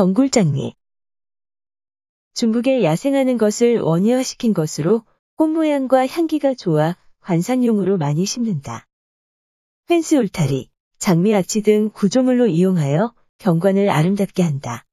덩굴장미 0.00 0.74
중국에 2.32 2.82
야생하는 2.82 3.36
것을 3.36 3.80
원예화시킨 3.80 4.54
것으로 4.54 5.04
꽃 5.36 5.48
모양과 5.48 6.06
향기가 6.06 6.54
좋아 6.54 6.96
관상용으로 7.20 7.98
많이 7.98 8.24
심는다. 8.24 8.86
펜스 9.88 10.14
울타리, 10.14 10.70
장미 10.96 11.34
악취 11.34 11.60
등 11.60 11.90
구조물로 11.92 12.46
이용하여 12.46 13.12
경관을 13.36 13.90
아름답게 13.90 14.42
한다. 14.42 14.86